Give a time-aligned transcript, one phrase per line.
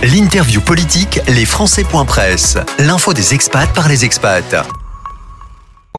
[0.00, 1.44] L'interview politique, les
[2.06, 2.56] Presse.
[2.78, 4.54] L'info des expats par les expats.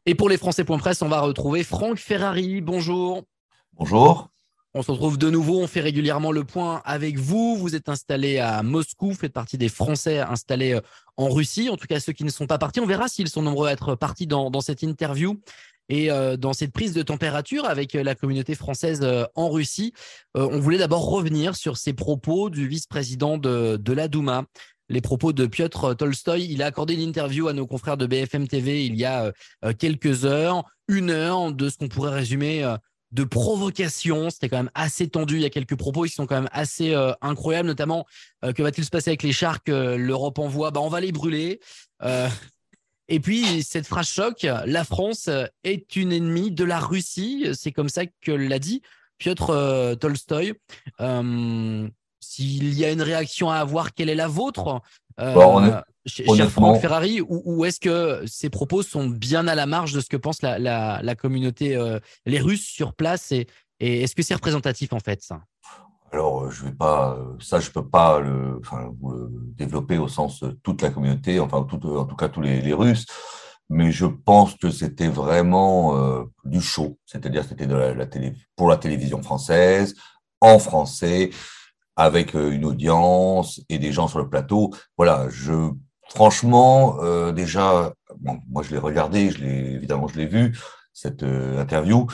[0.06, 2.62] Et pour les Presse, on va retrouver Franck Ferrari.
[2.62, 3.24] Bonjour.
[3.74, 4.30] Bonjour.
[4.72, 7.56] On se retrouve de nouveau, on fait régulièrement le point avec vous.
[7.56, 10.80] Vous êtes installé à Moscou, faites partie des Français installés euh,
[11.18, 12.80] en Russie, en tout cas ceux qui ne sont pas partis.
[12.80, 15.38] On verra s'ils sont nombreux à être partis dans, dans cette interview
[15.90, 19.92] et euh, dans cette prise de température avec euh, la communauté française euh, en Russie.
[20.34, 24.44] on voulait d'abord revenir sur ces propos du vice-président de, de la Douma
[24.88, 26.46] les propos de Piotr Tolstoï.
[26.50, 29.32] Il a accordé une interview à nos confrères de BFM TV il y a
[29.78, 32.68] quelques heures, une heure de ce qu'on pourrait résumer
[33.12, 34.30] de provocation.
[34.30, 35.36] C'était quand même assez tendu.
[35.36, 38.04] Il y a quelques propos qui sont quand même assez incroyables, notamment
[38.42, 40.72] que va-t-il se passer avec les chars que l'Europe envoie?
[40.72, 41.60] Bah, On va les brûler.
[43.12, 45.28] Et puis, cette phrase choc, la France
[45.64, 47.48] est une ennemie de la Russie.
[47.54, 48.82] C'est comme ça que l'a dit
[49.18, 50.54] Piotr euh, Tolstoï.
[51.00, 51.88] Euh,
[52.20, 54.80] s'il y a une réaction à avoir, quelle est la vôtre
[55.18, 60.00] euh, Cher Franck Ferrari, ou, est-ce que ces propos sont bien à la marge de
[60.00, 61.78] ce que pense la, communauté,
[62.24, 63.46] les Russes sur place et
[63.80, 65.40] est-ce que c'est représentatif en fait ça?
[66.12, 70.08] Alors, euh, je vais pas, euh, ça, je peux pas le, enfin, le développer au
[70.08, 73.06] sens de toute la communauté, enfin, tout, en tout cas tous les, Russes,
[73.68, 78.68] mais je pense que c'était vraiment euh, du show, c'est-à-dire c'était de la, télé, pour
[78.68, 79.94] la télévision française,
[80.40, 81.30] en français,
[81.96, 84.70] avec une audience et des gens sur le plateau.
[84.96, 85.70] Voilà, je,
[86.08, 86.96] franchement,
[87.32, 87.92] déjà,
[88.48, 90.58] moi je l'ai regardé, je l'ai, évidemment, je l'ai vu
[90.94, 92.06] cette interview,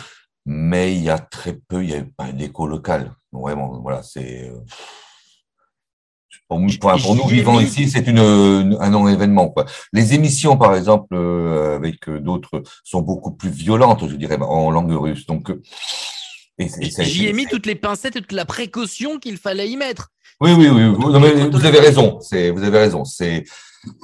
[0.45, 2.67] mais il y a très peu, il y a pas un écho
[3.41, 4.49] vraiment, voilà, c'est.
[4.49, 4.61] Euh,
[6.49, 9.53] pour, nous vivants ici, c'est une, un non-événement.
[9.93, 14.71] Les émissions, par exemple, euh, avec euh, d'autres, sont beaucoup plus violentes, je dirais, en
[14.71, 15.27] langue russe.
[15.27, 15.53] Donc,
[16.59, 20.11] j'y ai mis toutes les pincettes et toute la précaution qu'il fallait y mettre.
[20.41, 20.87] Oui, oui, oui.
[20.95, 22.21] Vous, vous avez raison.
[22.21, 23.05] C'est, vous avez raison.
[23.05, 23.43] C'est,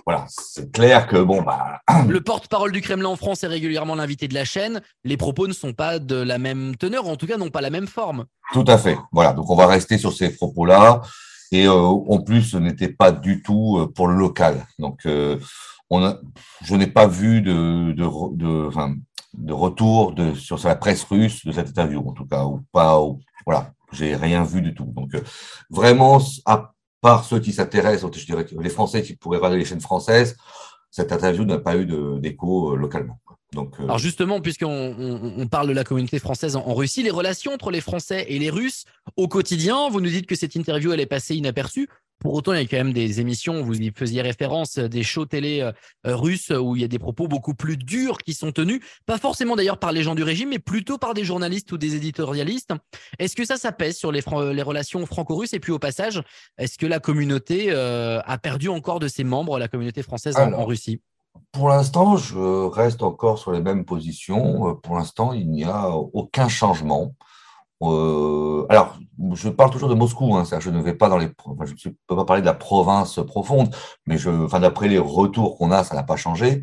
[0.06, 1.80] voilà, c'est clair que bon bah.
[2.08, 4.80] Le porte-parole du Kremlin en France est régulièrement l'invité de la chaîne.
[5.04, 7.70] Les propos ne sont pas de la même teneur, en tout cas n'ont pas la
[7.70, 8.26] même forme.
[8.52, 8.98] Tout à fait.
[9.12, 11.02] Voilà, donc on va rester sur ces propos-là.
[11.52, 14.66] Et euh, en plus, ce n'était pas du tout euh, pour le local.
[14.78, 15.38] Donc, euh,
[15.90, 16.16] on a,
[16.64, 18.94] je n'ai pas vu de, de, de, enfin,
[19.34, 22.98] de retour de, sur la presse russe de cette interview, en tout cas, ou pas.
[23.44, 24.90] voilà, j'ai rien vu du tout.
[24.96, 25.10] Donc,
[25.68, 29.80] vraiment, à par ceux qui s'intéressent, je dirais les Français qui pourraient regarder les chaînes
[29.80, 30.36] françaises,
[30.90, 31.86] cette interview n'a pas eu
[32.20, 33.18] d'écho euh, localement.
[33.52, 34.94] Donc, euh, Alors justement, puisqu'on
[35.36, 38.50] on, parle de la communauté française en, Russie, les relations entre les Français et les
[38.50, 38.84] Russes
[39.16, 41.88] au quotidien, vous nous dites que cette interview, elle est passée inaperçue.
[42.22, 45.26] Pour autant, il y a quand même des émissions, vous y faisiez référence, des shows
[45.26, 45.72] télé euh,
[46.06, 49.18] euh, russes où il y a des propos beaucoup plus durs qui sont tenus, pas
[49.18, 52.70] forcément d'ailleurs par les gens du régime, mais plutôt par des journalistes ou des éditorialistes.
[53.18, 54.22] Est-ce que ça, ça pèse sur les,
[54.54, 55.52] les relations franco-russes?
[55.52, 56.22] Et puis au passage,
[56.58, 60.64] est-ce que la communauté euh, a perdu encore de ses membres, la communauté française en,
[60.64, 61.00] Russie?
[61.50, 64.76] pour l'instant, je reste encore sur les mêmes positions.
[64.76, 67.14] Pour l'instant, il n'y a aucun changement.
[67.82, 68.96] Euh, alors,
[69.34, 71.28] je parle toujours de Moscou, hein, je ne vais pas dans les,
[71.64, 73.74] je ne peux pas parler de la province profonde,
[74.06, 76.62] mais je, d'après les retours qu'on a, ça n'a pas changé.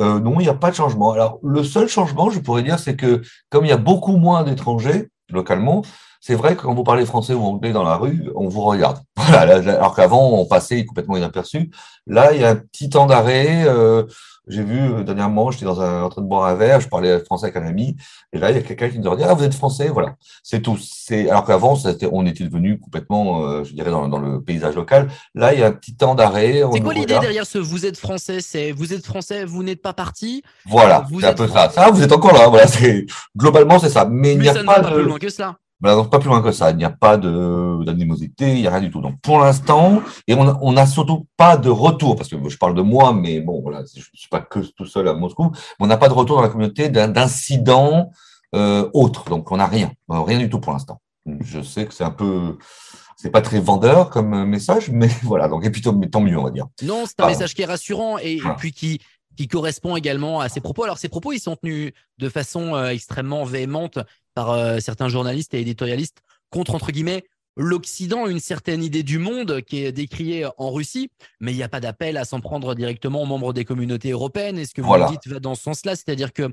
[0.00, 1.12] Euh, non, il n'y a pas de changement.
[1.12, 4.44] Alors, le seul changement, je pourrais dire, c'est que comme il y a beaucoup moins
[4.44, 5.82] d'étrangers localement,
[6.20, 8.98] c'est vrai que quand vous parlez français ou anglais dans la rue, on vous regarde.
[9.28, 11.70] Voilà, alors qu'avant, on passait complètement inaperçu.
[12.06, 13.64] Là, il y a un petit temps d'arrêt.
[13.66, 14.04] Euh,
[14.48, 17.18] j'ai vu euh, dernièrement, j'étais dans un, en train de boire un verre, je parlais
[17.20, 17.96] français avec un ami,
[18.32, 20.14] et là, il y a quelqu'un qui nous a dit Ah, vous êtes français Voilà,
[20.42, 20.78] c'est tout.
[20.80, 21.76] C'est, alors qu'avant,
[22.12, 25.08] on était devenu complètement, euh, je dirais, dans, dans, le paysage local.
[25.34, 26.62] Là, il y a un petit temps d'arrêt.
[26.72, 29.92] C'est quoi l'idée derrière ce vous êtes français C'est vous êtes français, vous n'êtes pas
[29.92, 31.68] parti Voilà, c'est un peu ça.
[31.92, 32.48] Vous êtes encore là.
[32.48, 32.66] Voilà,
[33.36, 34.06] globalement, c'est ça.
[34.10, 34.94] Mais, il n'y a pas de.
[34.94, 35.56] plus loin que cela.
[35.80, 36.70] Voilà, donc pas plus loin que ça.
[36.70, 39.00] Il n'y a pas de d'animosité, il n'y a rien du tout.
[39.00, 42.82] Donc pour l'instant, et on n'a surtout pas de retour, parce que je parle de
[42.82, 45.86] moi, mais bon, voilà, je ne suis pas que tout seul à Moscou, mais on
[45.86, 48.10] n'a pas de retour dans la communauté d'incidents
[48.54, 49.28] euh, autres.
[49.30, 51.00] Donc on n'a rien, rien du tout pour l'instant.
[51.40, 52.56] Je sais que c'est un peu
[53.18, 55.48] c'est pas très vendeur comme message, mais voilà.
[55.48, 56.66] Donc, et puis tant mieux, on va dire.
[56.82, 59.00] Non, c'est un message qui est rassurant et, puis qui,
[59.36, 60.84] qui correspond également à ses propos.
[60.84, 63.98] Alors, ces propos, ils sont tenus de façon euh, extrêmement véhémente
[64.38, 67.24] par euh, certains journalistes et éditorialistes contre, entre guillemets,
[67.56, 71.68] l'Occident, une certaine idée du monde qui est décriée en Russie, mais il n'y a
[71.68, 74.56] pas d'appel à s'en prendre directement aux membres des communautés européennes.
[74.56, 75.96] Est-ce que vous dites va dans ce sens-là?
[75.96, 76.52] C'est-à-dire que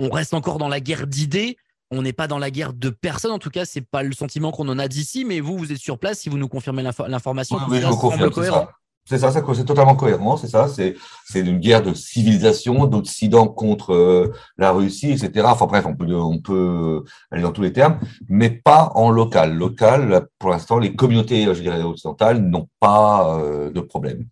[0.00, 1.56] on reste encore dans la guerre d'idées,
[1.92, 3.30] on n'est pas dans la guerre de personnes.
[3.30, 5.78] En tout cas, c'est pas le sentiment qu'on en a d'ici, mais vous, vous êtes
[5.78, 6.18] sur place.
[6.18, 8.66] Si vous nous confirmez l'information, oui, je vous confirme,
[9.06, 10.66] C'est ça, c'est totalement cohérent, c'est ça.
[10.66, 10.96] C'est
[11.34, 15.46] une guerre de civilisation, d'Occident contre euh, la Russie, etc.
[15.46, 19.54] Enfin bref, on peut, aller dans tous les termes, mais pas en local.
[19.56, 24.26] Local, pour l'instant, les communautés, dirais, occidentales n'ont pas euh, de problème.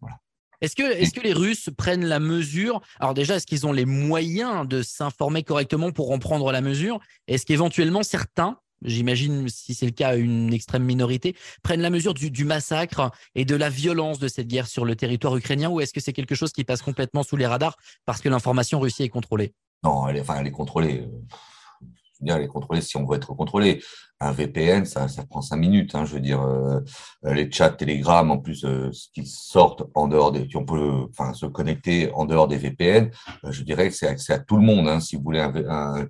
[0.62, 2.80] Est-ce que, est que les Russes prennent la mesure?
[2.98, 6.98] Alors déjà, est-ce qu'ils ont les moyens de s'informer correctement pour en prendre la mesure?
[7.26, 12.44] Est-ce qu'éventuellement certains j'imagine, si c'est le cas, une extrême minorité, prennent la mesure du,
[12.44, 16.00] massacre et de la violence de cette guerre sur le territoire ukrainien ou est-ce que
[16.00, 19.54] c'est quelque chose qui passe complètement sous les radars parce que l'information russie est contrôlée?
[19.84, 21.04] Non, elle est, enfin, elle est contrôlée
[22.30, 23.82] elle est contrôlée si on veut être contrôlé.
[24.20, 25.96] Un VPN, ça, ça prend cinq minutes.
[25.96, 26.80] Hein, je veux dire, euh,
[27.24, 31.32] les chats Telegram, en plus, euh, qui sortent en dehors des, qui on peut, enfin,
[31.32, 33.10] se connecter en dehors des VPN.
[33.44, 34.86] Euh, je dirais que c'est accès à tout le monde.
[34.86, 36.06] Hein, si vous voulez un,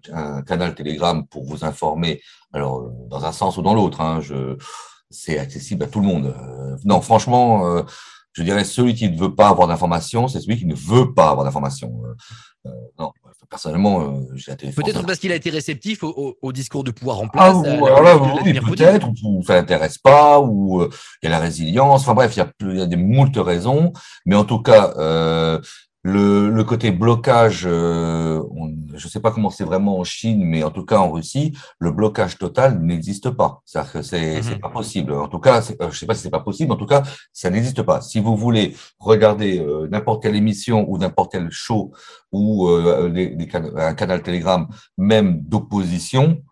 [0.46, 2.20] canal Telegram pour vous informer,
[2.52, 4.20] alors dans un sens ou dans l'autre, hein,
[5.08, 6.34] c'est accessible à tout le monde.
[6.84, 7.82] non, franchement,
[8.32, 11.30] je dirais celui qui ne veut pas avoir d'informations, c'est celui qui ne veut pas
[11.30, 11.92] avoir d'informations.
[12.98, 13.12] non,
[13.52, 17.54] personnellement, euh, j'ai Peut-être parce qu'il a été réceptif au, discours de pouvoir en place.
[17.54, 20.90] Ah, oui, peut-être, ou ça l'intéresse pas, ou euh,
[21.22, 22.00] il y a la résilience.
[22.00, 23.92] Enfin bref, il y y a des moultes raisons.
[24.24, 25.60] Mais en tout cas, euh,
[26.04, 28.42] le, le, côté blocage, euh,
[28.94, 31.56] je ne sais pas comment c'est vraiment en Chine, mais en tout cas en Russie,
[31.78, 33.62] le blocage total n'existe pas.
[33.64, 35.12] C'est-à-dire que c'est mm pas possible.
[35.12, 37.04] En tout cas, euh, je ne sais pas si c'est pas possible, en tout cas,
[37.32, 38.00] ça n'existe pas.
[38.00, 41.92] Si vous voulez regarder euh, n'importe quelle émission ou n'importe quel show
[42.32, 44.66] ou un canal Telegram,
[44.98, 46.42] même d'opposition,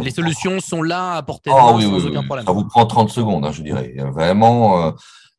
[0.00, 2.46] les solutions sont là à portée de ah main sans aucun problème.
[2.46, 3.94] Ça vous prend 30 secondes, hein, je dirais.
[4.12, 4.94] Vraiment,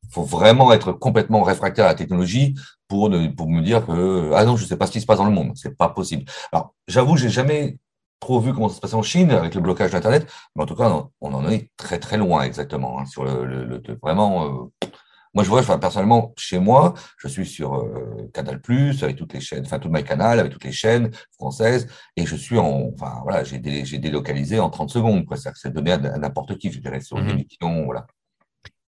[0.09, 2.55] faut vraiment être complètement réfractaire à la technologie
[2.87, 5.17] pour, pour me dire que ah non, je ne sais pas ce qui se passe
[5.19, 5.51] dans le monde.
[5.55, 6.25] C'est pas possible.
[6.51, 7.77] Alors, j'avoue, j'ai jamais
[8.19, 10.75] trop vu comment ça se passe en Chine avec le blocage d'Internet, mais en tout
[10.75, 10.91] cas,
[11.21, 14.45] on en est très très loin exactement hein, sur le, vraiment.
[14.45, 14.87] Euh,
[15.35, 18.59] moi, je vois, enfin, personnellement, chez moi, je suis sur euh, Canal+,
[19.03, 22.35] avec toutes les chaînes, enfin, tout my canal, avec toutes les chaînes françaises, et je
[22.35, 25.37] suis en, enfin, voilà, j'ai délocalisé en 30 secondes, quoi.
[25.37, 28.07] C'est donné à, n'importe qui, je dirais, sur une mmh voilà.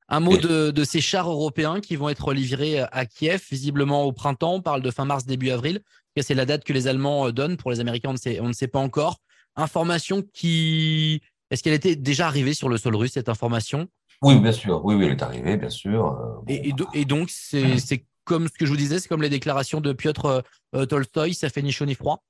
[0.09, 4.53] Un mot de, ces chars européens qui vont être livrés à Kiev, visiblement au printemps.
[4.55, 5.81] On parle de fin mars, début avril.
[6.21, 7.57] C'est la date que les Allemands euh, donnent.
[7.57, 9.17] Pour les Américains, on ne sait, pas encore.
[9.55, 11.21] Information qui.
[11.51, 13.87] Est-ce qu'elle était déjà arrivée sur le sol russe, cette information?
[14.21, 14.83] Oui, bien sûr.
[14.83, 16.43] Oui, oui, elle est arrivée, bien sûr.
[16.49, 16.53] Euh,
[16.93, 20.43] et, donc, c'est comme ce que je vous disais, c'est comme les déclarations de Piotr
[20.75, 22.23] euh, Tolstoï, ça fait ni chaud ni froid?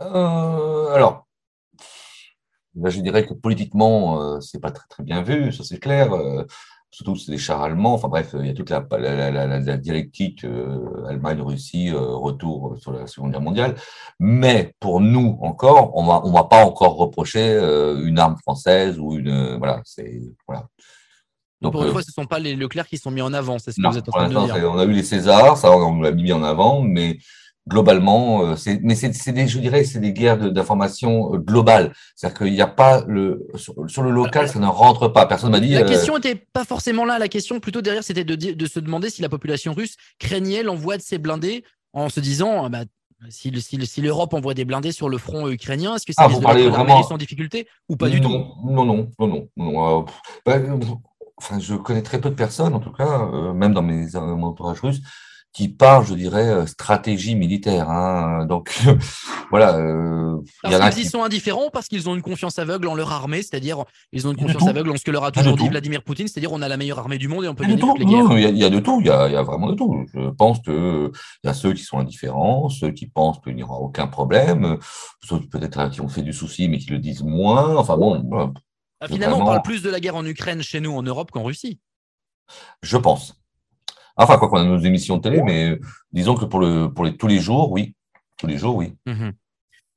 [0.00, 1.26] Alors,
[2.76, 6.12] Là, je dirais que politiquement, euh, c'est pas très, très bien vu, ça c'est clair.
[6.12, 6.44] Euh,
[6.90, 7.94] surtout c'est des chars allemands.
[7.94, 12.92] Enfin bref, il y a toute la, la, la, la dialectique euh, Allemagne-Russie, retour sur
[12.92, 13.74] la Seconde Guerre mondiale.
[14.20, 17.58] Mais pour nous encore, on va on va pas encore reprocher
[18.02, 20.66] une arme française ou une voilà, c'est voilà.
[21.60, 23.58] Donc, pour une fois, ce ne sont pas les Leclerc qui sont mis en avant,
[23.58, 24.70] c'est ce que vous êtes en train de dire.
[24.70, 27.18] On a eu les Césars, ça on l'a mis en avant, mais
[27.66, 31.92] globalement, euh, c'est, mais c'est, des, je dirais, c'est des guerres d'information euh, globales.
[32.14, 35.26] C'est-à-dire qu'il n'y a pas le sur, le local, ça ne rentre pas.
[35.26, 35.70] Personne m'a dit.
[35.70, 37.18] La euh, question n'était pas forcément là.
[37.18, 40.96] La question plutôt derrière, c'était de, de se demander si la population russe craignait l'envoi
[40.96, 42.84] de ces blindés en se disant, bah,
[43.30, 46.40] si, si, l'Europe envoie des blindés sur le front ukrainien, est-ce que ça ah, risque
[46.40, 46.98] de vraiment...
[46.98, 48.28] en difficulté ou pas du tout?
[48.28, 50.04] Non, non, non, non.
[50.44, 50.56] Bah,
[51.38, 54.80] enfin, je connais très peu de personnes, en tout cas, même dans mes, mon entourage
[54.80, 55.00] russe,
[55.54, 57.88] qui parle, je dirais, euh, stratégie militaire.
[57.88, 58.44] Hein.
[58.44, 58.76] Donc
[59.50, 59.76] voilà.
[59.76, 63.84] Euh, parce qu'ils sont indifférents parce qu'ils ont une confiance aveugle en leur armée, c'est-à-dire
[64.12, 66.52] ils ont une confiance aveugle en ce que leur a toujours dit Vladimir Poutine, c'est-à-dire
[66.52, 68.36] on a la meilleure armée du monde et on peut gagner toutes les guerres.
[68.36, 70.04] Il y, a, de tout, il y a, vraiment de tout.
[70.12, 71.12] Je pense que
[71.44, 74.78] il y a ceux qui sont indifférents, ceux qui pensent qu'il n'y aura aucun problème,
[75.22, 77.76] ceux peut-être qui ont fait du souci mais qui le disent moins.
[77.76, 78.52] Enfin bon.
[79.00, 81.44] Ah, finalement, on parle plus de la guerre en Ukraine chez nous en Europe qu'en
[81.44, 81.78] Russie.
[82.82, 83.43] Je pense.
[84.16, 85.78] Enfin, quoi qu'on a nos émissions de télé, mais
[86.12, 87.94] disons que pour, le, pour les, tous les jours, oui.
[88.36, 88.94] Tous les jours, oui.
[89.06, 89.32] Mhm.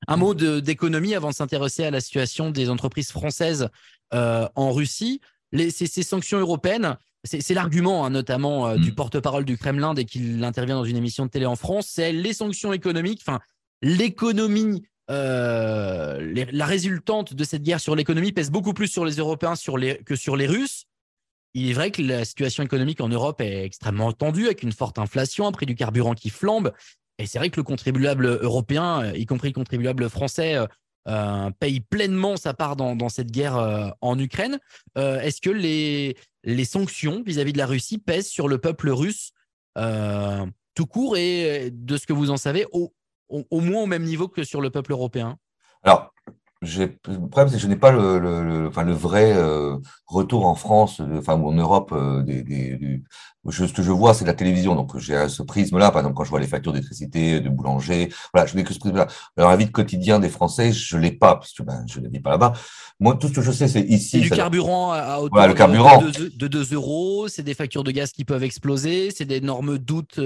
[0.07, 3.69] Un mot d'économie avant de s'intéresser à la situation des entreprises françaises
[4.13, 5.21] euh, en Russie.
[5.51, 8.95] Les, ces, sanctions européennes, c'est l'argument hein, notamment euh, du mm.
[8.95, 12.33] porte-parole du Kremlin dès qu'il intervient dans une émission de télé en France, c'est les
[12.33, 13.39] sanctions économiques, enfin
[13.81, 19.55] l'économie, euh, la résultante de cette guerre sur l'économie pèse beaucoup plus sur les Européens
[19.55, 20.85] sur les, que sur les Russes
[21.53, 24.99] il est vrai que la situation économique en Europe est extrêmement tendue, avec une forte
[24.99, 26.71] inflation, un prix du carburant qui flambe.
[27.19, 30.67] Et c'est vrai que le contribuable européen, euh, y compris le contribuable français, euh,
[31.07, 34.59] euh, paye pleinement sa part dans, cette guerre en Ukraine.
[34.97, 39.31] Est-ce que les, les sanctions vis-à-vis de la Russie pèsent sur le peuple russe
[39.73, 41.15] tout court?
[41.15, 42.93] Et de ce que vous en savez, au,
[43.29, 45.37] au, moins au même niveau que sur le peuple européen?
[45.81, 46.13] Alors,
[46.61, 51.01] le problème, c'est que je n'ai pas le, enfin, le vrai euh, retour en France,
[51.17, 53.01] enfin, ou en Europe, euh, des, des,
[53.49, 54.75] ce que je vois, c'est la télévision.
[54.75, 55.91] Donc, j'ai ce prisme-là.
[55.91, 58.79] Par exemple, quand je vois les factures d'électricité, de boulanger, voilà, je n'ai que ce
[58.79, 59.07] prisme-là.
[59.37, 61.99] Alors, la vie de quotidien des Français, je ne l'ai pas, parce que ben, je
[61.99, 62.53] ne vis pas là-bas.
[62.99, 64.17] Moi, tout ce que je sais, c'est ici.
[64.17, 67.27] C'est du carburant à hauteur de, 2 euros.
[67.27, 69.11] C'est des factures de gaz qui peuvent exploser.
[69.15, 70.19] C'est d'énormes doutes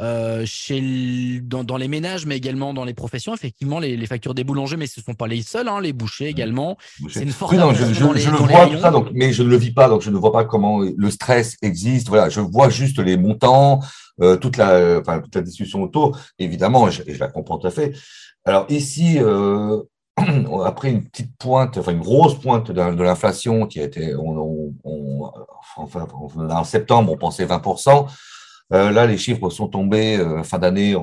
[0.00, 3.34] euh, chez, dans, dans, les ménages, mais également dans les professions.
[3.34, 5.92] Effectivement, les, les factures des boulangers, mais ce ne sont pas les seuls, hein, les
[5.92, 6.76] bouchers également.
[7.08, 7.54] C'est une forte.
[7.54, 9.88] non, je, je, je le vois, tout ça, donc, mais je ne le vis pas,
[9.88, 12.08] donc je ne vois pas comment le stress existe.
[12.08, 13.80] Voilà, je vois juste les montants,
[14.20, 17.70] euh, toute, la, enfin, toute la discussion autour, évidemment, et je, la comprends tout à
[17.70, 17.92] fait.
[18.44, 19.82] Alors ici, euh,
[20.64, 24.72] après une petite pointe, enfin une grosse pointe de, l'inflation qui a été, on,
[25.76, 28.06] enfin, en septembre, on pensait 20%.
[28.74, 30.94] Euh, là, les chiffres sont tombés fin d'année.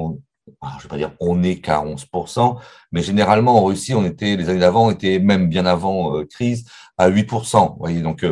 [0.63, 2.57] Je ne vais pas dire on est qu'à 11%,
[2.91, 6.65] mais généralement en Russie, on était les années d'avant, on était même bien avant crise
[6.97, 7.73] à 8%.
[7.73, 8.23] Vous voyez, donc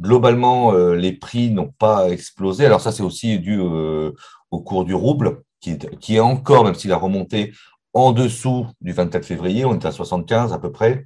[0.00, 2.66] Globalement, euh, les prix n'ont pas explosé.
[2.66, 4.10] Alors ça, c'est aussi dû euh,
[4.50, 5.78] au cours du rouble, qui
[6.16, 7.52] est, encore, même s'il a remonté
[7.94, 11.04] en dessous du 24 février, on est à 75 à peu près.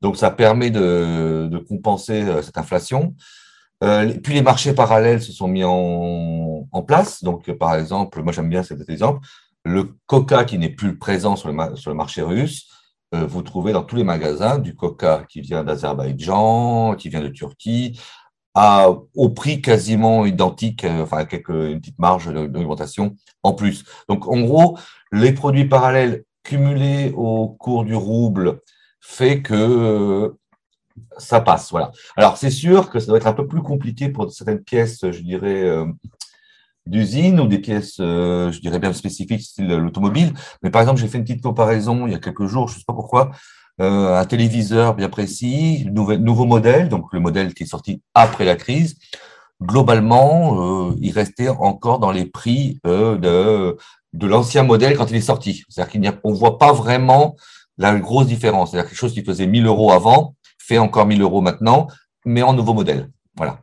[0.00, 3.14] Donc ça permet de, compenser euh, cette inflation.
[3.84, 7.22] Euh, puis les marchés parallèles se sont mis en, en place.
[7.22, 9.20] Donc par exemple, moi j'aime bien cet exemple,
[9.64, 12.68] le coca qui n'est plus présent sur le, marché russe,
[13.12, 18.00] vous trouvez dans tous les magasins du coca qui vient d'Azerbaïdjan, qui vient de Turquie,
[18.54, 23.84] à, au prix quasiment identique, euh, enfin avec une petite marge d'augmentation en plus.
[24.08, 24.78] Donc en gros,
[25.10, 28.60] les produits parallèles cumulés au cours du rouble
[29.00, 30.38] fait que euh,
[31.18, 31.70] ça passe.
[31.70, 31.92] Voilà.
[32.16, 35.20] Alors c'est sûr que ça doit être un peu plus compliqué pour certaines pièces, je
[35.20, 35.86] dirais, euh,
[36.86, 40.32] d'usine ou des pièces, je dirais bien spécifiques, style l'automobile.
[40.62, 42.78] Mais par exemple, j'ai fait une petite comparaison il y a quelques jours, je ne
[42.78, 43.30] sais pas pourquoi,
[43.80, 48.56] euh, un téléviseur bien précis, nouveau, modèle, donc le modèle qui est sorti après la
[48.56, 48.96] crise.
[49.62, 53.76] Globalement, euh, il restait encore dans les prix euh, de,
[54.12, 55.64] de l'ancien modèle quand il est sorti.
[55.68, 57.36] C'est-à-dire qu'on ne voit pas vraiment
[57.78, 58.70] la grosse différence.
[58.70, 61.88] C'est-à-dire quelque chose qui faisait 1000 euros avant fait encore 1000 euros maintenant,
[62.24, 63.10] mais en nouveau modèle.
[63.36, 63.60] Voilà.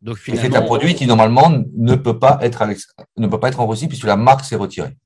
[0.00, 2.64] Donc finalement, c'est un produit qui normalement ne peut pas être
[3.16, 4.96] ne peut pas être en Russie puisque la marque s'est retirée.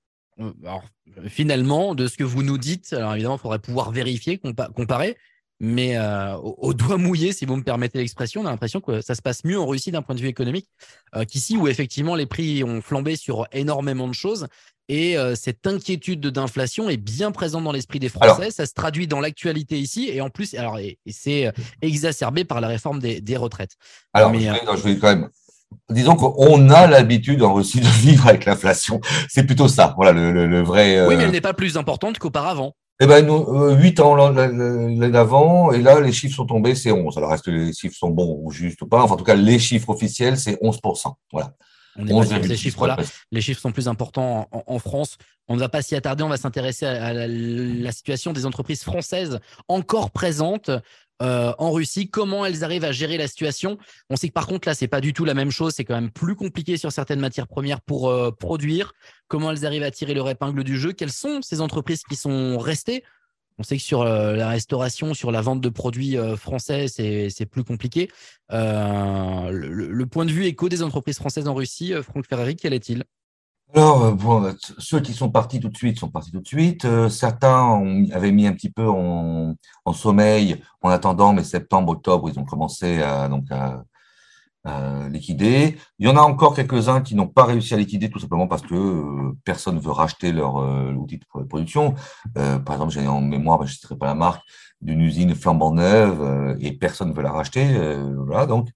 [0.65, 0.83] Alors,
[1.27, 4.41] finalement, de ce que vous nous dites, alors évidemment, il faudrait pouvoir vérifier,
[4.75, 5.17] comparer,
[5.63, 9.15] mais euh, au, doigt mouillé, si vous me permettez l'expression, on a l'impression que ça
[9.15, 10.69] se passe mieux en Russie d'un point de vue économique
[11.15, 14.49] euh, qu'ici, où effectivement les prix ont flambé sur énormément de choses.
[14.89, 18.51] Et euh, cette inquiétude d'inflation est bien présente dans l'esprit des Français.
[18.51, 22.67] ça se traduit dans l'actualité ici, et en plus, alors, et, c'est exacerbé par la
[22.67, 23.77] réforme des, retraites.
[24.13, 25.29] Alors, je vais quand même
[25.89, 29.01] disons qu'on a l'habitude en Russie de vivre avec l'inflation.
[29.29, 31.07] C'est plutôt ça, voilà le, vrai.
[31.07, 32.75] Oui, mais elle n'est pas plus importante qu'auparavant.
[33.03, 34.31] Eh ben, nous, 8 euh, ans
[35.11, 37.19] d'avant, et là, les chiffres sont tombés, c'est 11.
[37.19, 39.03] Alors, est-ce que les chiffres sont bons ou justes ou pas?
[39.03, 41.13] Enfin, en tout cas, les chiffres officiels, c'est 11%.
[41.33, 41.53] Voilà.
[41.97, 42.97] On est pas ces chiffres-là.
[43.33, 45.17] Les chiffres sont plus importants en, France.
[45.49, 46.23] On ne va pas s'y attarder.
[46.23, 50.71] On va s'intéresser à, la, situation des entreprises françaises encore présentes
[51.23, 53.79] euh, en Russie, comment elles arrivent à gérer la situation.
[54.11, 55.75] On sait que par contre là, c'est pas du tout la même chose.
[55.75, 58.93] C'est quand même plus compliqué sur certaines matières premières pour euh, produire.
[59.29, 62.59] Comment elles arrivent à tirer leur épingle du jeu Quelles sont ces entreprises qui sont
[62.59, 63.05] restées?
[63.59, 67.65] On sait que sur euh, la restauration, sur la vente de produits français, c'est plus
[67.65, 68.11] compliqué.
[68.51, 73.05] le, point de vue éco des entreprises françaises en Russie, Franck Ferrari, quel est-il?
[73.75, 76.85] Alors, euh, bon, ceux qui sont partis tout de suite sont partis tout de suite.
[76.85, 79.55] Euh, certains avaient mis un petit peu en,
[79.95, 83.85] sommeil en attendant, mais septembre, octobre, ils ont commencé à, donc à,
[85.11, 85.77] liquider.
[85.99, 88.63] Il y en a encore quelques-uns qui n'ont pas réussi à liquider tout simplement parce
[88.63, 90.55] que euh, personne ne veut racheter leur
[90.97, 91.95] outil de production.
[92.35, 94.43] par exemple, j'ai en mémoire, je ne citerai pas la marque,
[94.81, 97.67] d'une usine flambant neuve et personne ne veut la racheter.
[98.27, 98.69] voilà, donc.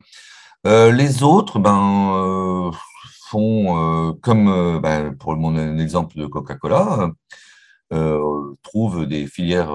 [0.65, 2.73] les autres, ben
[3.27, 7.11] font, euh, comme euh, ben, pour mon exemple de Coca-Cola,
[7.93, 8.21] euh,
[8.63, 9.73] trouvent des filières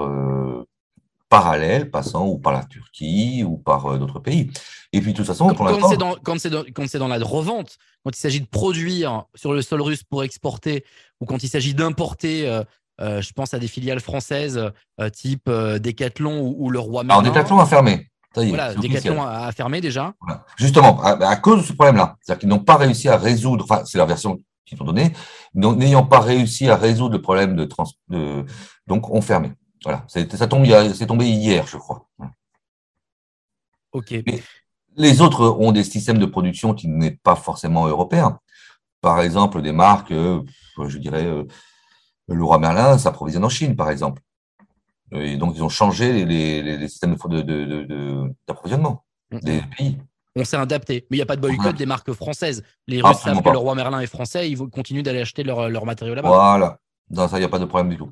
[1.28, 4.50] parallèles passant ou par la Turquie ou par d'autres pays.
[4.92, 5.66] Et puis, de toute façon, pour.
[5.66, 9.80] Quand c'est dans, quand dans, la revente, quand il s'agit de produire sur le sol
[9.80, 10.84] russe pour exporter,
[11.20, 12.62] ou quand il s'agit d'importer,
[12.98, 14.60] je pense à des filiales françaises
[15.12, 17.22] type Decathlon ou, ou, le Roi Merlin.
[17.22, 18.11] Alors, Decathlon a fermé.
[18.34, 20.14] Ça y est, voilà, Decathlon a fermé déjà.
[20.56, 23.98] Justement, à, cause de ce problème-là, c'est-à-dire qu'ils n'ont pas réussi à résoudre, enfin, c'est
[23.98, 25.12] la version qu'ils ont donnée,
[25.54, 28.44] n'ayant pas réussi à résoudre le problème de, trans, de
[28.86, 29.52] donc ont fermé.
[29.84, 32.06] Voilà, ça tombe, c'est tombé hier, je crois.
[33.92, 34.14] Ok.
[34.96, 38.38] les autres ont des systèmes de production qui n'est pas forcément européens.
[39.02, 40.42] Par exemple, des marques, euh,
[40.86, 41.44] je dirais, euh,
[42.28, 44.22] le roi Merlin s'approvisionne en Chine, par exemple.
[45.14, 47.16] Et donc, ils ont changé les, les, systèmes
[48.48, 49.98] d'approvisionnement de, de, des pays.
[50.34, 51.06] On s'est adapté.
[51.10, 52.62] Mais il n'y a pas de boycott des marques françaises.
[52.86, 55.84] Les Russes savent que le roi Merlin est français, ils continuent d'aller acheter leur, leur
[55.84, 56.28] matériaux là-bas.
[56.28, 56.78] Voilà.
[57.10, 58.10] Dans ça, il n'y a pas de problème du tout.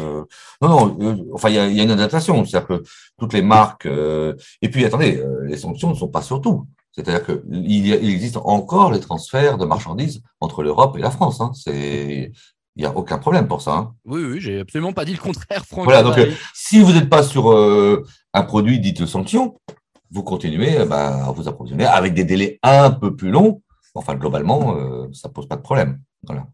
[0.00, 0.24] Euh,
[0.60, 2.44] non, non, euh, enfin, il y, a une adaptation.
[2.44, 2.82] C'est-à-dire que
[3.18, 3.86] toutes les marques.
[3.86, 6.66] Euh, et puis, attendez, les sanctions ne sont pas sur tout.
[6.92, 11.40] C'est-à-dire qu'il il existe encore les transferts de marchandises entre l'Europe et la France.
[11.40, 11.52] Hein.
[11.54, 12.32] C'est.
[12.76, 13.72] Il n'y a aucun problème pour ça.
[13.72, 13.94] Hein.
[14.04, 15.84] Oui, oui, j'ai absolument pas dit le contraire, Franck.
[15.84, 16.16] Voilà, donc
[16.54, 19.56] si vous n'êtes pas sur un produit dit de sanction,
[20.10, 23.62] vous continuez bah, à vous approvisionner avec des délais un peu plus longs.
[23.94, 24.76] Enfin, globalement,
[25.12, 26.00] ça ne pose pas de problème.
[26.24, 26.46] Voilà.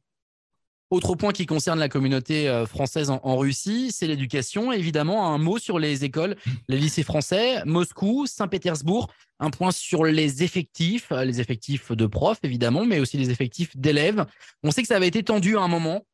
[0.90, 4.72] Autre point qui concerne la communauté euh, française en, Russie, c'est l'éducation.
[4.72, 6.34] Évidemment, un mot sur les écoles,
[6.68, 9.08] les lycées français, Moscou, Saint-Pétersbourg.
[9.38, 13.76] Un point sur les effectifs, euh, les effectifs de profs évidemment, mais aussi les effectifs
[13.76, 14.26] d'élèves.
[14.64, 16.04] On sait que ça avait été tendu à un moment.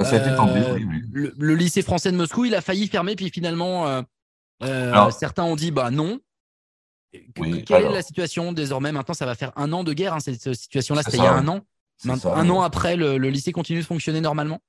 [0.00, 3.14] Ça a été tendu, euh, oui, Le, lycée français de Moscou, il a failli fermer,
[3.14, 4.04] puis finalement,
[5.10, 6.20] certains ont dit bah non.
[7.34, 8.90] Quelle est la situation désormais?
[8.90, 10.14] Maintenant, ça va faire un an de guerre.
[10.14, 11.60] Hein, cette situation-là, c'était il y a un an
[12.10, 14.60] un an après, le, lycée continue de fonctionner normalement?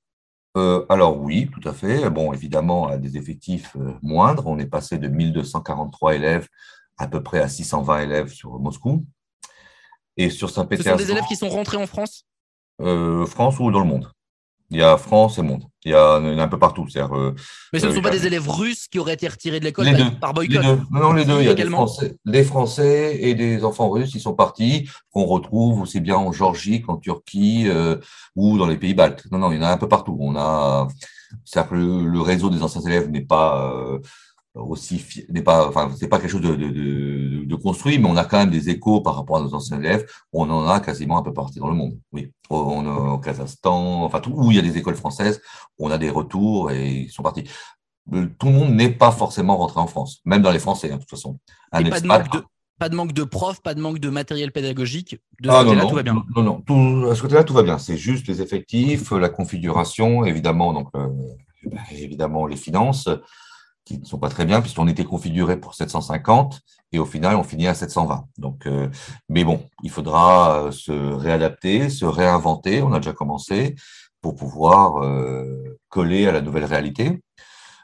[0.58, 2.10] Euh, alors oui, tout à fait.
[2.10, 4.48] Bon, évidemment, à des effectifs euh, moindres.
[4.48, 6.48] On est passé de 1243 élèves
[6.98, 9.06] à peu près à 620 élèves sur Moscou.
[10.16, 10.98] Et sur Saint-Pétersbourg.
[10.98, 12.26] Ce sont des élèves qui sont rentrés en France?
[12.80, 14.12] Euh, France ou dans le monde
[14.72, 15.64] il y a France et monde.
[15.84, 16.88] Il y a, un peu partout.
[16.98, 17.32] Euh,
[17.72, 19.88] Mais ce ne sont pas des élèves russes qui auraient été retirés de l'école
[20.20, 20.82] par boycott les deux.
[20.90, 21.40] Non, les deux.
[21.42, 25.26] Il y a des Français, des Français et des enfants russes qui sont partis, qu'on
[25.26, 27.98] retrouve aussi bien en Géorgie qu'en Turquie euh,
[28.36, 29.26] ou dans les pays baltes.
[29.32, 30.18] Non, non, il y en a un peu partout.
[30.20, 30.88] On a,
[31.54, 34.00] que le, réseau des anciens élèves n'est pas euh,
[34.56, 38.24] aussi n'est pas, enfin, c'est pas quelque chose de, de, de, construit, mais on a
[38.24, 40.06] quand même des échos par rapport à nos anciens élèves.
[40.32, 42.00] On en a quasiment un peu partout dans le monde.
[42.14, 45.42] Oui, on au Kazakhstan, enfin tout où il y a des écoles françaises,
[45.78, 47.44] on a des retours et ils sont partis.
[48.14, 50.96] Euh, tout le monde n'est pas forcément rentré en France, même dans les Français, hein,
[50.96, 51.40] de toute façon.
[51.72, 52.44] pas, de manque de,
[52.80, 55.18] pas de manque de profs, pas de manque de matériel pédagogique.
[55.42, 56.24] De ce ah, côté-là, tout va bien.
[56.36, 57.78] Non, non, tout, à ce côté-là, tout va bien.
[57.78, 61.08] C'est juste les effectifs, la configuration, évidemment, donc euh,
[61.92, 63.10] évidemment les finances
[63.86, 66.62] qui ne sont pas très bien, puisqu'on était configuré pour 750
[66.92, 68.28] et au final, on finit à 720.
[68.38, 68.90] Donc, euh,
[69.30, 72.82] mais bon, il faudra euh, se réadapter, se réinventer.
[72.82, 73.76] On a déjà commencé
[74.22, 77.22] pour pouvoir euh, coller à la nouvelle réalité.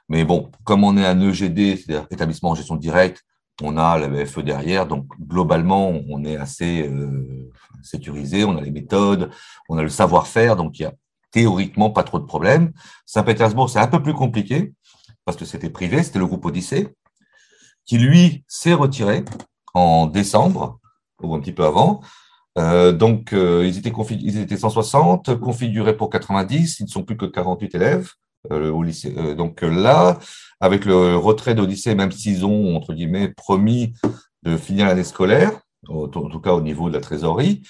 [0.10, 3.24] Mais bon, comme on est un EGD, c'est-à-dire établissement en gestion directe,
[3.62, 6.90] on a la BFE derrière, donc globalement, on est assez
[7.84, 9.30] sécurisé, on a les méthodes,
[9.70, 10.94] on a le savoir-faire, donc il y a
[11.32, 12.72] théoriquement pas trop de problèmes.
[13.06, 14.74] Saint-Pétersbourg, c'est un peu plus compliqué
[15.26, 16.90] parce que c'était privé, c'était le groupe Odyssée,
[17.86, 19.24] qui lui s'est retiré
[19.74, 20.80] en décembre,
[21.22, 22.02] ou un petit peu avant.
[22.58, 27.18] Euh, donc, euh, ils, étaient ils étaient 160, configurés pour 90, ils ne sont plus
[27.18, 28.12] que 48 élèves
[28.52, 29.36] euh, au lycée.
[29.36, 30.20] donc là,
[30.60, 33.94] avec le retrait d'Odyssée, même s'ils ont, entre guillemets, promis
[34.44, 35.52] de finir l'année scolaire,
[35.88, 37.64] en tout cas au niveau de la trésorerie,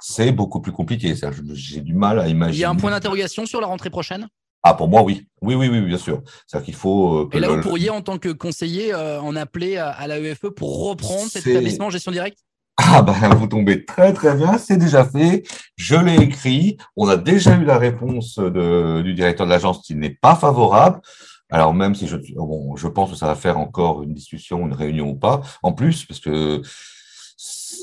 [0.00, 1.14] c'est beaucoup plus compliqué.
[1.52, 2.58] J'ai du mal à imaginer.
[2.58, 4.28] Il y a un point d'interrogation sur la rentrée prochaine?
[4.62, 5.26] Ah, pour moi, oui.
[5.42, 6.22] Oui, oui, oui, bien sûr.
[6.46, 7.20] C'est-à-dire qu'il faut.
[7.20, 10.48] Euh, Et là, vous pourriez, en tant que conseiller, euh, en appeler à, la l'AEFE
[10.48, 12.38] pour reprendre cet établissement en gestion directe?
[12.78, 15.44] Ah ben vous tombez très très bien, c'est déjà fait,
[15.76, 20.10] je l'ai écrit, on a déjà eu la réponse du directeur de l'agence qui n'est
[20.10, 21.00] pas favorable.
[21.50, 24.74] Alors même si je, bon, je pense que ça va faire encore une discussion, une
[24.74, 26.60] réunion ou pas, en plus, parce que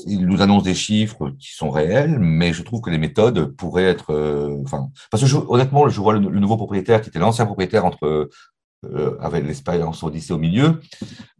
[0.06, 3.84] il nous annonce des chiffres qui sont réels, mais je trouve que les méthodes pourraient
[3.84, 7.84] être, euh, enfin, parce que honnêtement, je vois le, nouveau propriétaire qui était l'ancien propriétaire
[7.84, 8.30] entre
[8.84, 10.80] euh, avec l'expérience Odyssée au milieu.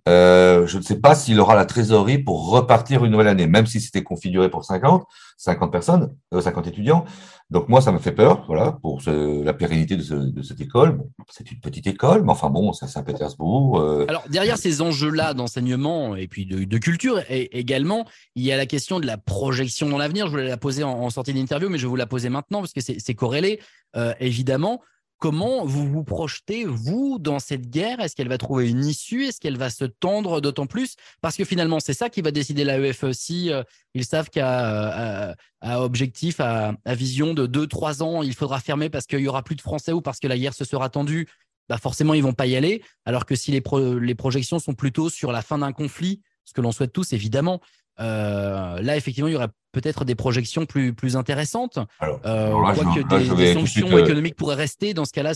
[0.06, 3.66] Euh, je ne sais pas s'il aura la trésorerie pour repartir une nouvelle année, même
[3.66, 5.04] si c'était configuré pour 50,
[5.38, 7.04] 50 personnes, 50 étudiants.
[7.50, 11.00] Donc moi, ça me fait peur, voilà, pour la pérennité de, cette école.
[11.30, 13.78] c'est une petite école, mais enfin bon, c'est à Saint-Pétersbourg.
[13.78, 14.06] Euh.
[14.08, 18.98] Alors derrière ces enjeux-là d'enseignement et puis de, culture également, il y a la question
[18.98, 20.26] de la projection dans l'avenir.
[20.26, 22.72] Je voulais la poser en, sortie d'interview, mais je vais vous la poser maintenant parce
[22.72, 23.60] que c'est corrélé,
[23.96, 24.82] euh, évidemment.
[25.24, 27.98] Comment vous vous projetez, vous, dans cette guerre?
[28.00, 29.24] Est-ce qu'elle va trouver une issue?
[29.24, 30.96] Est-ce qu'elle va se tendre d'autant plus?
[31.22, 33.62] Parce que finalement, c'est ça qui va décider la l'AEF si euh,
[33.94, 39.20] ils savent qu'à à, objectif, à, vision de 2-3 ans, il faudra fermer parce qu'il
[39.20, 41.26] y aura plus de Français ou parce que la guerre se sera tendue,
[41.70, 42.82] bah forcément, ils vont pas y aller.
[43.06, 46.70] Alors que si les projections sont plutôt sur la fin d'un conflit, ce que l'on
[46.70, 47.62] souhaite tous, évidemment,
[48.00, 51.78] euh, là, effectivement, il y aurait peut-être des projections plus, plus intéressantes.
[52.00, 52.50] Alors, euh,
[52.94, 55.32] que des, sanctions euh, économiques pourraient rester dans ce cas-là.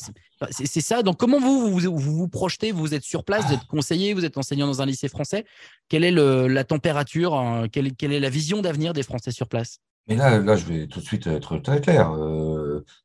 [0.50, 1.02] C'est ça.
[1.02, 2.72] Donc, comment vous vous, vous projetez?
[2.72, 5.44] Vous êtes sur place, vous êtes conseiller, vous êtes enseignant dans un lycée français.
[5.88, 9.78] Quelle est la température hein, quelle, quelle, est la vision d'avenir des Français sur place?
[10.08, 12.10] Mais là, là, je vais tout de suite être très clair.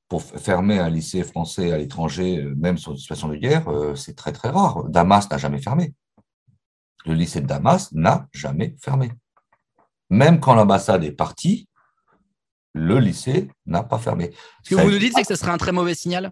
[0.07, 4.31] Pour fermer un lycée français à l'étranger, même sur une situation de guerre, c'est très
[4.31, 4.85] très rare.
[4.87, 5.93] Damas n'a jamais fermé.
[7.05, 9.11] Le lycée de Damas n'a jamais fermé.
[10.13, 11.67] Même quand l'ambassade est partie,
[12.73, 14.31] le lycée n'a pas fermé.
[14.63, 16.31] Ce que vous nous dites, c'est que ce serait un très mauvais signal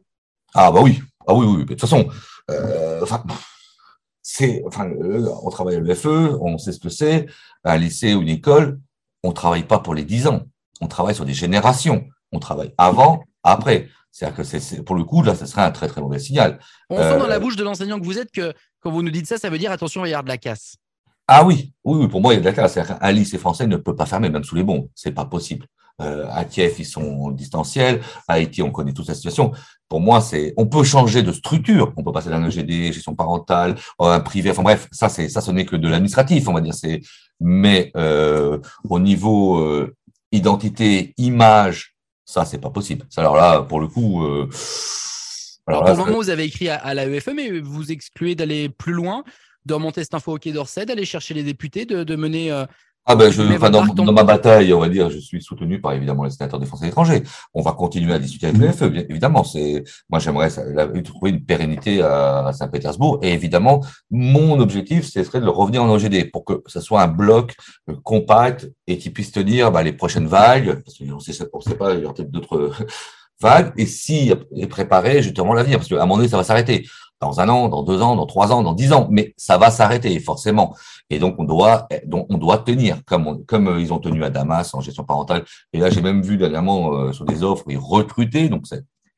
[0.54, 1.65] Ah bah oui, ah oui, oui.
[1.65, 2.08] De toute façon,
[2.52, 3.04] euh,
[4.22, 7.26] c'est, enfin, on travaille à l'EFE, on sait ce que c'est.
[7.63, 8.80] Un lycée ou une école,
[9.24, 10.44] on ne travaille pas pour les 10 ans.
[10.80, 12.08] On travaille sur des générations.
[12.32, 13.89] On travaille avant, après.
[14.12, 16.60] C'est-à-dire que c'est, pour le coup, là, ce serait un très très mauvais signal.
[16.91, 19.10] On sent dans la euh, bouche de l'enseignant que vous êtes que quand vous nous
[19.10, 20.76] dites ça, ça veut dire attention, il y avoir de la casse.
[21.34, 22.78] Ah oui, oui, oui, pour moi, il y a de la casse.
[23.00, 24.89] Un lycée français ne peut pas fermer, même sous les bons.
[24.94, 25.65] C'est pas possible.
[26.02, 28.02] Euh, à Kiev, ils sont distanciels.
[28.28, 29.54] À Haïti, on connaît toute la situation.
[29.88, 31.94] Pour moi, c'est, on peut changer de structure.
[31.96, 34.52] On peut passer d'un EGD, gestion parentale, un privé.
[34.52, 36.74] Enfin bref, ça, c'est, ça, ce n'est que de l'administratif, on va dire.
[36.74, 37.00] C'est,
[37.39, 39.96] mais euh, au niveau euh,
[40.34, 43.06] identité, image, ça, c'est pas possible.
[43.15, 44.22] Alors là, pour le coup.
[45.65, 48.91] alors, pour le moment, vous avez écrit à, à l'AEFE, mais vous excluez d'aller plus
[48.91, 49.24] loin,
[49.65, 52.52] de remonter cette info au Quai d'Orsay, d'aller chercher les députés, de, de mener
[53.06, 56.30] ah ben, je, dans, ma bataille, on va dire, je suis soutenu par évidemment les
[56.30, 57.24] sénateurs des Français étrangers.
[57.52, 59.43] On va continuer à discuter avec le FE, bien évidemment.
[59.43, 60.50] C'est, moi, j'aimerais
[61.04, 63.17] trouver une pérennité à, Saint-Pétersbourg.
[63.24, 67.02] Et évidemment, mon objectif, ce serait de le revenir en OGD pour que ce soit
[67.02, 67.56] un bloc
[67.89, 70.84] euh, compact et qui puisse tenir bah, les prochaines vagues.
[70.86, 72.71] Parce qu'on sait, on sait pas, il y aura peut-être d'autres
[73.41, 73.74] vagues.
[73.78, 76.86] Et si est préparé justement l'avenir, parce qu'à un moment donné, ça va s'arrêter
[77.21, 79.69] dans un an, dans deux ans, dans trois ans, dans dix ans, mais ça va
[79.69, 80.75] s'arrêter forcément.
[81.10, 84.29] Et donc on doit, donc on doit tenir comme comme euh, ils ont tenu à
[84.29, 85.45] Damas en gestion parentale.
[85.71, 88.65] Et là j'ai même vu dernièrement euh, sur des offres ils recrutaient, donc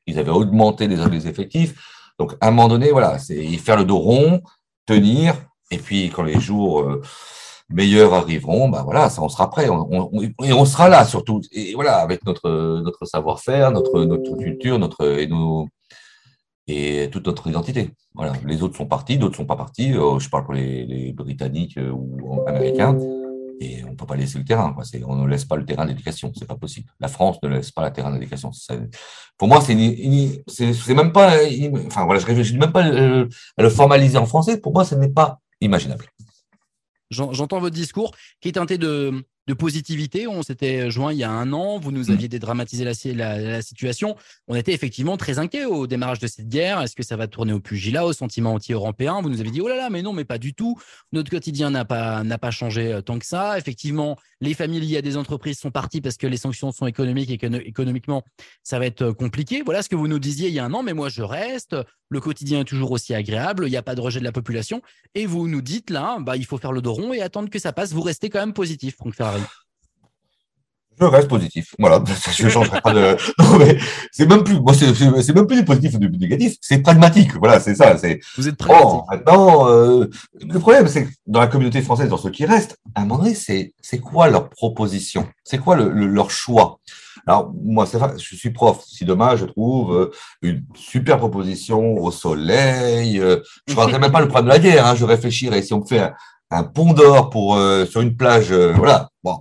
[0.06, 1.74] ils avaient augmenté les, effectifs.
[2.18, 4.42] Donc à un moment donné, voilà, c'est faire le dos rond,
[4.86, 5.34] tenir,
[5.70, 7.00] et puis quand les jours euh,
[7.70, 10.10] meilleurs arriveront, ben voilà, ça on sera prêt, on,
[10.42, 11.40] et on sera là surtout.
[11.52, 15.68] Et voilà, avec notre notre savoir-faire, notre notre culture, notre et nos
[16.66, 17.90] et toute notre identité.
[18.14, 18.32] Voilà.
[18.46, 19.92] Les autres sont partis, d'autres sont pas partis.
[19.92, 22.96] Euh, je parle pour les, Britanniques euh, ou Américains.
[23.60, 24.72] Et on ne peut pas laisser le terrain.
[24.72, 24.84] Quoi.
[25.06, 26.32] On ne laisse pas le terrain d'éducation.
[26.36, 26.90] C'est pas possible.
[26.98, 28.50] La France ne laisse pas le terrain d'éducation.
[29.38, 31.36] Pour moi, c'est même pas.
[31.86, 34.60] Enfin voilà, je réfléchis même pas euh, à le formaliser en français.
[34.60, 36.06] Pour moi, ce n'est pas imaginable.
[37.10, 40.26] J'entends votre discours qui est teinté de, de positivité.
[40.26, 41.78] On s'était joint il y a un an.
[41.78, 42.12] Vous nous mmh.
[42.12, 44.16] aviez dédramatisé la, la, situation.
[44.48, 46.80] On était effectivement très inquiets au démarrage de cette guerre.
[46.80, 49.20] Est-ce que ça va tourner au pugilat, au sentiment anti-européen?
[49.22, 50.78] Vous nous avez dit oh là là, mais non, mais pas du tout.
[51.12, 53.58] Notre quotidien n'a pas n'a pas changé euh, tant que ça.
[53.58, 57.30] Effectivement, les familles liées à des entreprises sont parties parce que les sanctions sont économiques
[57.30, 58.24] et économiquement,
[58.62, 59.62] ça va être euh, compliqué.
[59.64, 60.82] Voilà ce que vous nous disiez il y a un an.
[60.82, 61.76] Mais moi, je reste.
[62.10, 63.64] Le quotidien est toujours aussi agréable.
[63.66, 64.82] Il n'y a pas de rejet de la population.
[65.14, 67.58] Et vous nous dites là, bah, il faut faire le dos rond et attendre que
[67.58, 67.92] ça passe.
[67.92, 69.33] Vous restez quand même positif, Franck Ferrari.
[71.00, 71.74] Je reste positif.
[71.78, 72.02] Voilà,
[72.36, 73.16] je changerai pas de.
[74.12, 76.56] c'est même plus, moi, c'est même plus du positif ou du négatif.
[76.60, 77.34] C'est pragmatique.
[77.36, 77.96] Voilà, c'est ça.
[77.98, 78.20] C'est.
[78.36, 79.02] Vous êtes pragmatique.
[79.10, 80.08] maintenant, euh,
[80.40, 83.22] le problème, c'est que dans la communauté française, dans ceux qui restent, à un moment
[83.22, 85.26] donné, c'est, c'est quoi leur proposition?
[85.42, 86.78] C'est quoi le, leur choix?
[87.26, 88.84] Alors, moi, c'est je suis prof.
[88.86, 90.10] Si demain, je trouve euh,
[90.42, 94.86] une super proposition au soleil, euh, je ne même pas le problème de la guerre.
[94.86, 95.62] Hein, je réfléchirai.
[95.62, 96.12] Si on me fait un,
[96.58, 99.08] un pont d'or pour sur une plage, voilà.
[99.22, 99.38] Bon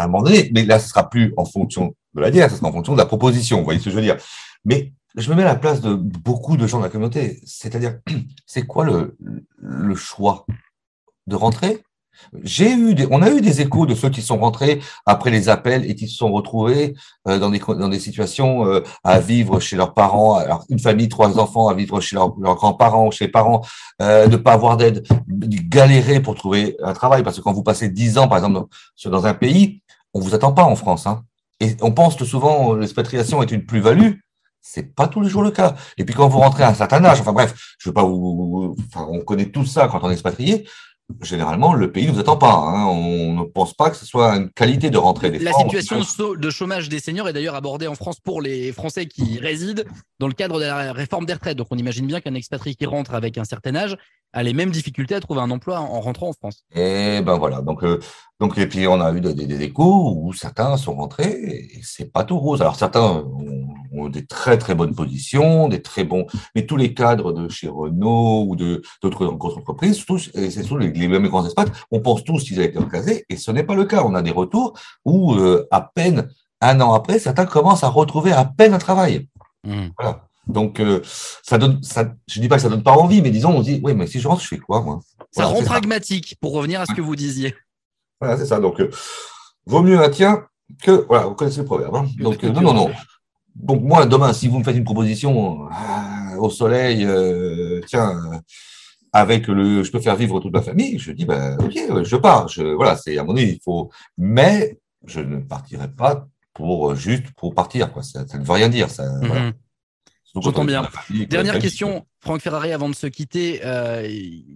[0.00, 0.50] à un moment donné.
[0.54, 2.98] Mais là, ce sera plus en fonction de la guerre, ce sera en fonction de
[2.98, 3.58] la proposition.
[3.58, 4.16] Vous voyez ce que je veux dire
[4.64, 7.40] Mais je me mets à la place de beaucoup de gens de la communauté.
[7.44, 7.98] C'est-à-dire,
[8.46, 9.16] c'est quoi le,
[9.58, 10.46] le choix
[11.26, 11.82] de rentrer
[12.42, 15.48] j'ai eu des, on a eu des échos de ceux qui sont rentrés après les
[15.48, 16.94] appels et qui se sont retrouvés
[17.28, 21.08] euh, dans des dans des situations euh, à vivre chez leurs parents, alors une famille,
[21.08, 23.62] trois enfants à vivre chez leurs, grands-parents, chez les parents,
[24.02, 27.88] euh, de pas avoir d'aide, galérer pour trouver un travail parce que quand vous passez
[27.88, 28.68] dix ans par exemple
[29.04, 29.82] dans, dans un pays,
[30.14, 31.22] on vous attend pas en France, hein.
[31.60, 34.12] Et on pense que souvent l'expatriation est une plus-value.
[34.62, 35.74] C'est pas tous les jours le cas.
[35.98, 38.76] Et puis quand vous rentrez à un certain âge, enfin bref, je veux pas vous,
[38.88, 40.66] enfin, on connaît tout ça quand on est expatrié
[41.22, 42.52] généralement, le pays ne nous attend pas.
[42.52, 42.86] Hein.
[42.86, 46.00] On ne pense pas que ce soit une qualité de rentrer des La situation
[46.34, 49.82] de chômage des seniors est d'ailleurs abordée en France pour les Français qui résident
[50.18, 51.56] dans le cadre de la réforme des retraites.
[51.56, 53.96] Donc on imagine bien qu'un expatrié qui rentre avec un certain âge
[54.32, 56.64] a les mêmes difficultés à trouver un emploi en rentrant en France.
[56.74, 57.62] Et ben voilà.
[57.62, 57.98] Donc, euh,
[58.38, 62.12] donc et puis on a eu des, des, échos où certains sont rentrés et c'est
[62.12, 62.60] pas tout rose.
[62.60, 63.66] Alors certains ont,
[64.08, 68.46] des très très bonnes positions, des très bons, mais tous les cadres de chez Renault
[68.48, 72.44] ou de d'autres grosses entreprises, tous, c'est tous les, mêmes grands espaces, on pense tous
[72.44, 74.02] qu'ils ont été recasés et ce n'est pas le cas.
[74.04, 76.28] On a des retours où euh, à peine
[76.60, 79.28] un an après, certains commencent à retrouver à peine un travail.
[79.64, 79.88] Mmh.
[79.98, 80.26] Voilà.
[80.46, 81.00] Donc, euh,
[81.42, 83.80] ça donne, ça, je dis pas que ça donne pas envie, mais disons, on dit,
[83.82, 85.00] oui, mais si je rentre, je fais quoi, moi?
[85.30, 87.54] Ça rend pragmatique, pour revenir à ce que vous disiez.
[88.20, 88.58] Voilà, c'est ça.
[88.58, 88.90] Donc, euh,
[89.66, 90.46] vaut mieux un tien
[90.82, 91.94] que, voilà, vous connaissez le proverbe.
[91.94, 92.06] Hein.
[92.18, 92.90] Donc, non, non, non.
[93.54, 98.20] Donc moi, demain, si vous me faites une proposition euh, au soleil, euh, tiens,
[99.12, 102.48] avec le, je peux faire vivre toute ma famille, je dis, ben, ok, je pars.
[102.48, 103.90] Je, voilà, c'est à mon avis, il faut.
[104.16, 108.02] Mais je ne partirai pas pour juste pour partir, quoi.
[108.02, 108.90] Ça, ne veut rien dire.
[108.90, 109.52] Ça, mhm.
[110.34, 110.88] J'entends bien.
[111.28, 113.62] Dernière question, Franck Ferrari, avant de se quitter.
[113.64, 114.08] Euh,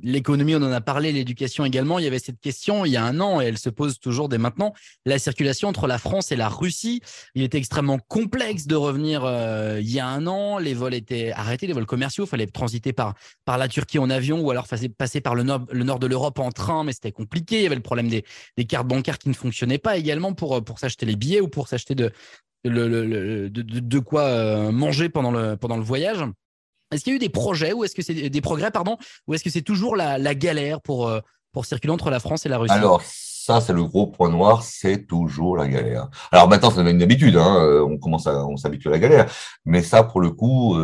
[0.03, 1.99] l'économie, on en a parlé, l'éducation également.
[1.99, 4.29] Il y avait cette question il y a un an et elle se pose toujours
[4.29, 4.73] dès maintenant.
[5.05, 7.01] La circulation entre la France et la Russie,
[7.35, 10.59] il était extrêmement complexe de revenir euh, il y a un an.
[10.59, 12.25] Les vols étaient arrêtés, les vols commerciaux.
[12.25, 15.67] Il fallait transiter par, par la Turquie en avion ou alors passer par le nord,
[15.73, 17.57] le nord de l'Europe en train, mais c'était compliqué.
[17.57, 18.25] Il y avait le problème des,
[18.57, 21.67] des cartes bancaires qui ne fonctionnaient pas également pour, pour s'acheter les billets ou pour
[21.67, 22.13] s'acheter de,
[22.65, 26.25] de, quoi euh, manger pendant le, pendant le voyage.
[26.91, 28.97] Est-ce qu'il y a eu des projets ou est-ce que c'est des progrès, pardon,
[29.27, 31.21] ou est-ce que c'est toujours la, galère pour, euh,
[31.53, 32.75] pour circuler entre la France et la Russie?
[32.75, 36.09] Alors, ça, c'est le gros point noir, c'est toujours la galère.
[36.33, 38.99] Alors maintenant, ça devient une habitude, hein, euh, on commence à, on s'habitue à la
[38.99, 39.31] galère,
[39.65, 40.77] mais ça, pour le coup,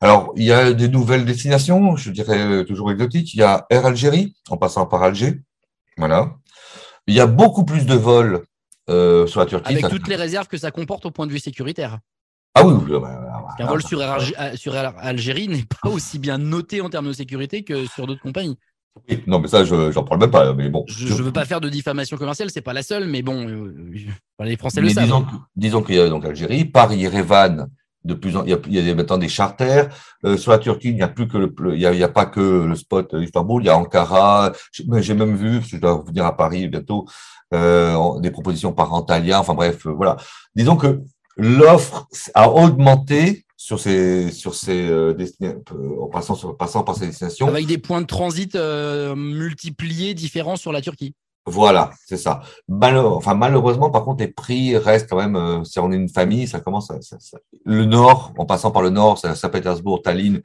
[0.00, 3.34] alors il y a des nouvelles destinations, je dirais toujours exotiques.
[3.34, 5.40] Il y a Air Algérie, en passant par Alger,
[5.96, 6.36] voilà.
[7.06, 8.44] Il y a beaucoup plus de vols
[8.88, 9.72] euh, sur la Turquie.
[9.72, 11.98] Avec toutes les réserves que ça comporte au point de vue sécuritaire.
[12.54, 14.00] Ah oui, oui bah, Un vol sur,
[14.98, 18.56] Algérie n'est pas aussi bien noté en termes de sécurité que sur d'autres compagnies.
[19.26, 20.54] non, mais ça, je j'en parle même pas.
[20.54, 23.20] Mais bon, je ne veux pas faire de diffamation commerciale, c'est pas la seule, mais
[23.20, 23.94] bon, euh,
[24.40, 25.24] les Français le savent.
[25.54, 27.66] Disons, qu'il y a donc Algérie, Paris, Révan,
[28.06, 29.88] de plus en, il, y a, il y a maintenant des charters.
[30.24, 32.64] Euh, sur la Turquie, il n'y a plus que le, il y a, pas que
[32.64, 34.52] le spot Istanbul, il y a Ankara.
[34.72, 37.06] J'ai même vu, je dois venir à Paris bientôt,
[37.54, 40.16] euh, des propositions par Antalya, enfin bref, euh, voilà.
[40.56, 41.02] Disons que
[41.36, 45.14] l'offre a augmenté sur ces, sur ces euh,
[46.00, 47.46] en passant, sur, passant par ces destinations.
[47.46, 51.14] Avec des points de transit multipliés différents sur la Turquie.
[51.48, 52.42] Voilà, c'est ça.
[52.68, 56.58] enfin, malheureusement, par contre, les prix restent quand même, si on est une famille, ça
[56.58, 56.98] commence à,
[57.64, 60.40] le nord, en passant par le nord, Saint-Pétersbourg, Tallinn,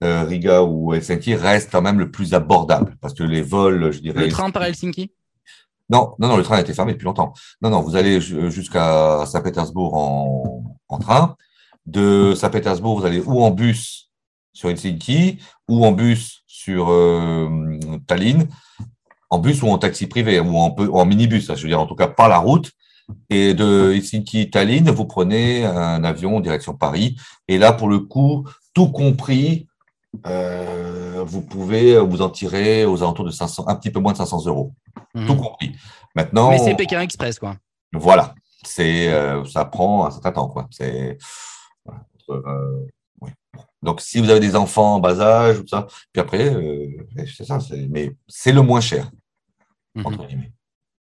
[0.00, 4.24] Riga ou Helsinki, reste quand même le plus abordable parce que les vols, je dirais.
[4.24, 5.10] Le train par Helsinki?
[5.90, 7.32] Non, non, non, le train a été fermé depuis longtemps.
[7.62, 9.94] Non, non, vous allez jusqu'à Saint-Pétersbourg
[10.88, 11.36] en, train.
[11.86, 14.10] De Saint-Pétersbourg, vous allez ou en bus
[14.52, 18.48] sur Helsinki, ou en bus sur euh, Tallinn,
[19.30, 21.94] en bus ou en taxi privé, ou en, en minibus, je veux dire, en tout
[21.94, 22.72] cas par la route.
[23.30, 27.16] Et de Helsinki, Tallinn, vous prenez un avion en direction Paris.
[27.46, 29.67] Et là, pour le coup, tout compris,
[30.26, 34.18] euh, vous pouvez vous en tirer aux alentours de 500, un petit peu moins de
[34.18, 34.74] 500 euros.
[35.14, 35.26] Mhm.
[35.26, 35.76] Tout compris.
[36.14, 36.50] Maintenant.
[36.50, 37.56] Mais c'est Pékin Express, quoi.
[37.92, 38.34] Voilà.
[38.64, 40.66] C'est, euh, ça prend un certain temps, quoi.
[40.70, 41.16] C'est,
[42.30, 42.86] euh,
[43.82, 46.54] Donc, si vous avez des enfants en bas âge, tout ça, puis après,
[47.36, 49.10] c'est ça, mais c'est le moins cher.
[49.94, 50.50] Mhm.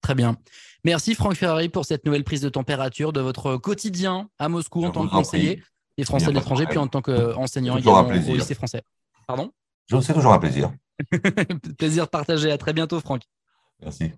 [0.01, 0.35] Très bien.
[0.83, 4.91] Merci Franck Ferrari pour cette nouvelle prise de température de votre quotidien à Moscou en
[4.91, 5.63] tant que conseiller
[5.97, 8.81] des Français de l'étranger, puis en tant qu'enseignant également au lycée français.
[9.27, 9.51] Pardon?
[10.01, 10.71] C'est toujours un plaisir.
[11.77, 12.51] plaisir partagé.
[12.51, 13.23] À très bientôt, Franck.
[13.81, 14.11] Merci.